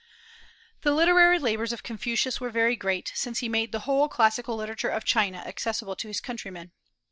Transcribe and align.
The 0.81 0.93
literary 0.93 1.37
labors 1.37 1.71
of 1.71 1.83
Confucius 1.83 2.41
were 2.41 2.49
very 2.49 2.75
great, 2.75 3.11
since 3.13 3.37
he 3.37 3.47
made 3.47 3.71
the 3.71 3.81
whole 3.81 4.09
classical 4.09 4.55
literature 4.55 4.89
of 4.89 5.05
China 5.05 5.37
accessible 5.45 5.95
to 5.97 6.07
his 6.07 6.19
countrymen. 6.19 6.71